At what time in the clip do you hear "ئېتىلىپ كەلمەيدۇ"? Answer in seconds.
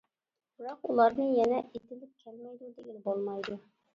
1.65-2.71